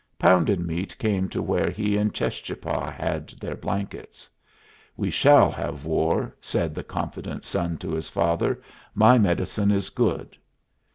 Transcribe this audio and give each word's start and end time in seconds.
Pounded 0.17 0.59
Meat 0.59 0.97
came 0.97 1.29
to 1.29 1.43
where 1.43 1.69
he 1.69 1.95
and 1.95 2.11
Cheschapah 2.11 2.89
had 2.91 3.29
their 3.39 3.53
blankets. 3.53 4.27
"We 4.97 5.11
shall 5.11 5.51
have 5.51 5.85
war," 5.85 6.35
said 6.41 6.73
the 6.73 6.83
confident 6.83 7.45
son 7.45 7.77
to 7.77 7.91
his 7.91 8.09
father. 8.09 8.63
"My 8.95 9.19
medicine 9.19 9.69
is 9.69 9.91
good." 9.91 10.35